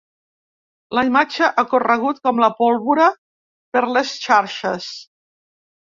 [0.99, 3.07] La imatge ha corregut com la pólvora
[3.77, 4.93] per les xarxes.